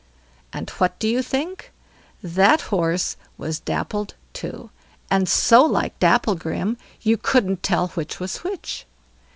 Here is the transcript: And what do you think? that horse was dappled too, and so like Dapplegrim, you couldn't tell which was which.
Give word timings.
And 0.51 0.67
what 0.81 0.97
do 0.97 1.07
you 1.07 1.21
think? 1.21 1.71
that 2.23 2.61
horse 2.73 3.17
was 3.37 3.59
dappled 3.59 4.15
too, 4.33 4.71
and 5.11 5.29
so 5.29 5.63
like 5.63 5.99
Dapplegrim, 5.99 6.77
you 7.01 7.17
couldn't 7.17 7.61
tell 7.61 7.89
which 7.89 8.19
was 8.19 8.37
which. 8.37 8.87